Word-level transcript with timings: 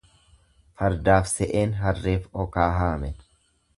Fardaaf 0.79 1.27
se'een 1.33 1.77
harreef 1.83 2.25
okaa 2.47 2.69
haame. 2.81 3.13